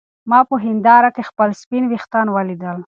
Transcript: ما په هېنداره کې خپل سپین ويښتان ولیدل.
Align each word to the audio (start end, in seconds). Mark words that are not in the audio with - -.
ما 0.29 0.39
په 0.49 0.55
هېنداره 0.65 1.09
کې 1.15 1.27
خپل 1.29 1.49
سپین 1.61 1.83
ويښتان 1.87 2.27
ولیدل. 2.31 2.77